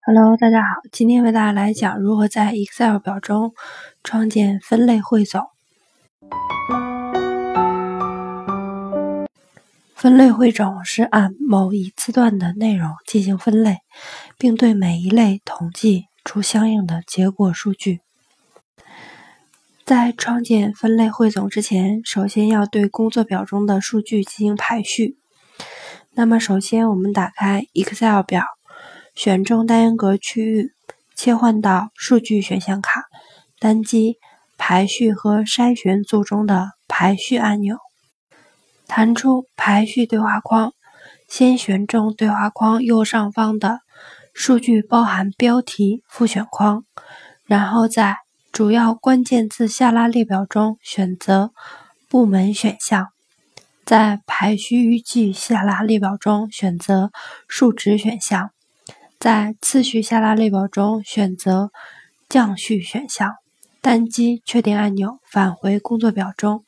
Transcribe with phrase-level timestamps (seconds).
[0.00, 3.54] Hello，大家好，今天为大家来讲如何在 Excel 表中
[4.04, 5.48] 创建分类汇总。
[9.94, 13.78] 分类汇总是按某一字段的内容进行分类，
[14.38, 18.00] 并对每一类统计出相应的结果数据。
[19.84, 25.16] 在创建分类汇总之前，首先要对工作表中的数据进行排序。
[26.18, 28.42] 那么，首先我们打开 Excel 表。
[29.14, 30.72] 选中单元格区域，
[31.14, 33.04] 切换到数据选项卡，
[33.58, 34.16] 单击
[34.56, 37.76] 排序和筛选组中的排序按钮，
[38.86, 40.72] 弹出排序对话框。
[41.28, 43.80] 先选中对话框右上方的
[44.32, 46.84] 数据包含标题复选框，
[47.44, 48.16] 然后在
[48.52, 51.50] 主要关键字下拉列表中选择
[52.08, 53.08] 部门选项，
[53.86, 57.12] 在排序预计下拉列表中选择
[57.46, 58.50] 数值选项。
[59.20, 61.70] 在次序下拉列表中选择
[62.28, 63.34] 降序选项，
[63.80, 66.64] 单击确定按钮返回工作表中。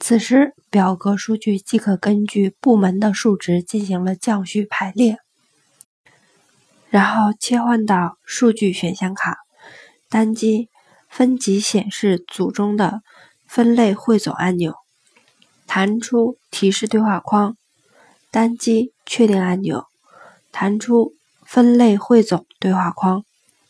[0.00, 5.18] 此时表格数据即可根据部门的数值进行了降序排列。
[6.88, 9.36] 然后切换到数据选项卡，
[10.08, 10.70] 单击
[11.10, 13.02] 分级显示组中的
[13.46, 14.74] 分类汇总按钮，
[15.66, 17.56] 弹出提示对话框，
[18.30, 19.86] 单击确定按钮，
[20.52, 21.14] 弹出。
[21.46, 23.22] 分类汇总对话框，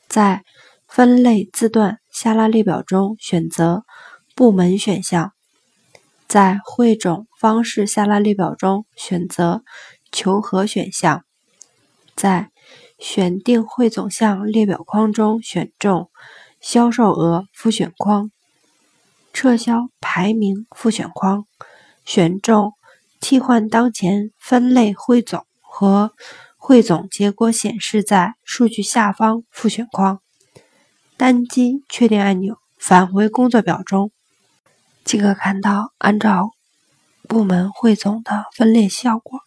[0.08, 0.42] 在
[0.86, 3.84] 分类字段下拉列表中选择
[4.34, 5.32] 部门选项，
[6.26, 9.64] 在汇总方式下拉列表中选择
[10.12, 11.24] 求和选项，
[12.14, 12.52] 在
[12.98, 16.10] 选定汇总项列表框中选中
[16.60, 18.30] 销售额复选框，
[19.32, 21.44] 撤销排名复选框，
[22.04, 22.72] 选中
[23.20, 26.12] 替换当前分类汇总和。
[26.56, 30.20] 汇总结果显示在数据下方复选框，
[31.18, 34.10] 单击确定按钮返回工作表中，
[35.04, 36.52] 即可看到按照
[37.28, 39.40] 部门汇总的分类效果。